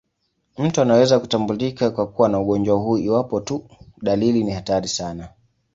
[0.57, 3.63] Mtu anaweza kutambulika kuwa na ugonjwa huu iwapo tu
[4.01, 5.29] dalili ni hatari sana.